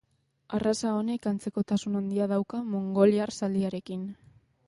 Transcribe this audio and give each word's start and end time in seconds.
Arraza 0.57 0.93
honek 1.01 1.27
antzekotasun 1.31 1.99
handia 2.01 2.27
dauka 2.33 2.63
mongoliar 2.71 3.35
zaldiarekin. 3.41 4.09